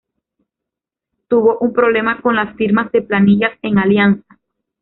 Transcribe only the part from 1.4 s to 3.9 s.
un problema con las firmas de planillas en